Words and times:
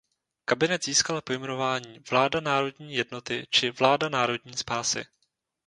Kabinet 0.45 0.85
získal 0.85 1.21
pojmenování 1.21 1.99
"vláda 2.11 2.39
národní 2.39 2.93
jednoty" 2.95 3.45
či 3.49 3.71
"vláda 3.71 4.09
národní 4.09 4.57
spásy". 4.57 5.05